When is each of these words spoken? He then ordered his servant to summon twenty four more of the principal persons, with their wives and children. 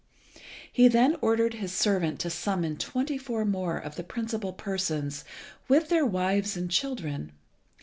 He 0.73 0.87
then 0.87 1.15
ordered 1.21 1.53
his 1.53 1.71
servant 1.71 2.19
to 2.21 2.31
summon 2.31 2.75
twenty 2.77 3.19
four 3.19 3.45
more 3.45 3.77
of 3.77 3.97
the 3.97 4.03
principal 4.03 4.51
persons, 4.51 5.23
with 5.67 5.89
their 5.89 6.07
wives 6.07 6.57
and 6.57 6.71
children. 6.71 7.33